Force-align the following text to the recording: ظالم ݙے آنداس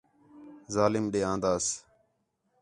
ظالم 0.75 1.05
ݙے 1.11 1.21
آنداس 1.31 1.65